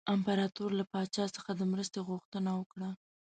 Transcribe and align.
امپراطور 0.13 0.69
له 0.79 0.85
پاچا 0.91 1.25
څخه 1.35 1.51
د 1.55 1.61
مرستې 1.71 1.99
غوښتنه 2.09 2.51
وکړه. 2.59 2.89